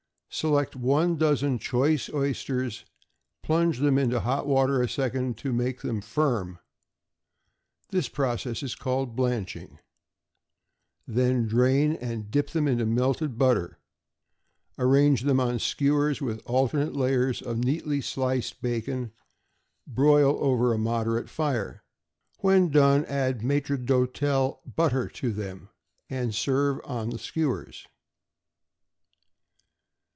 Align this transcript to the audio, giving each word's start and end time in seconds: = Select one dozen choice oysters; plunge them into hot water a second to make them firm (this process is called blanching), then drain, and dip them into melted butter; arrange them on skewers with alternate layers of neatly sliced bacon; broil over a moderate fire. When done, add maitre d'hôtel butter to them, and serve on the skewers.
= 0.31 0.33
Select 0.41 0.77
one 0.77 1.17
dozen 1.17 1.59
choice 1.59 2.09
oysters; 2.13 2.85
plunge 3.43 3.79
them 3.79 3.97
into 3.97 4.21
hot 4.21 4.47
water 4.47 4.81
a 4.81 4.87
second 4.87 5.37
to 5.39 5.51
make 5.51 5.81
them 5.81 5.99
firm 5.99 6.57
(this 7.89 8.07
process 8.07 8.63
is 8.63 8.73
called 8.73 9.13
blanching), 9.13 9.79
then 11.05 11.47
drain, 11.47 11.97
and 11.97 12.31
dip 12.31 12.51
them 12.51 12.65
into 12.65 12.85
melted 12.85 13.37
butter; 13.37 13.77
arrange 14.79 15.23
them 15.23 15.41
on 15.41 15.59
skewers 15.59 16.21
with 16.21 16.41
alternate 16.45 16.95
layers 16.95 17.41
of 17.41 17.65
neatly 17.65 17.99
sliced 17.99 18.61
bacon; 18.61 19.11
broil 19.85 20.37
over 20.39 20.71
a 20.73 20.77
moderate 20.77 21.29
fire. 21.29 21.83
When 22.37 22.69
done, 22.69 23.03
add 23.03 23.43
maitre 23.43 23.75
d'hôtel 23.77 24.59
butter 24.77 25.09
to 25.09 25.33
them, 25.33 25.67
and 26.09 26.33
serve 26.33 26.79
on 26.85 27.09
the 27.09 27.19
skewers. 27.19 27.85